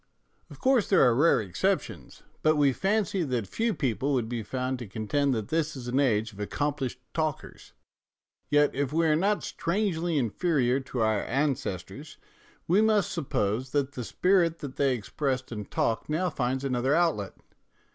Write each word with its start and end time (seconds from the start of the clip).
Of 0.49 0.59
course 0.59 0.89
there 0.89 1.03
are 1.03 1.13
rare 1.13 1.39
exceptions, 1.41 2.23
but 2.41 2.55
we 2.55 2.73
fancy 2.73 3.21
that 3.21 3.45
few 3.45 3.71
people 3.75 4.13
would 4.13 4.27
be 4.27 4.41
found 4.41 4.79
to 4.79 4.87
contend 4.87 5.31
that 5.35 5.49
this 5.49 5.75
is 5.75 5.87
an 5.87 5.99
age 5.99 6.33
of 6.33 6.39
accomplished 6.39 6.99
talkers. 7.13 7.73
Yet, 8.49 8.73
if 8.73 8.91
we 8.91 9.05
are 9.05 9.15
not 9.15 9.43
strangely 9.43 10.17
inferior 10.17 10.79
to 10.79 11.01
our 11.01 11.21
ancestors, 11.25 12.17
we 12.67 12.81
must 12.81 13.11
suppose 13.11 13.69
that 13.73 13.91
the 13.91 14.03
spirit 14.03 14.57
that 14.57 14.75
they 14.77 14.95
expressed 14.95 15.51
in 15.51 15.65
talk 15.65 16.09
now 16.09 16.31
finds 16.31 16.63
another 16.63 16.95
outlet. 16.95 17.35